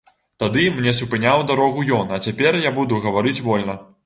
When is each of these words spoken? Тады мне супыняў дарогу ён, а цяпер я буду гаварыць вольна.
Тады 0.43 0.63
мне 0.77 0.93
супыняў 0.99 1.43
дарогу 1.51 1.85
ён, 1.99 2.15
а 2.17 2.19
цяпер 2.29 2.59
я 2.67 2.73
буду 2.79 3.03
гаварыць 3.05 3.37
вольна. 3.51 3.79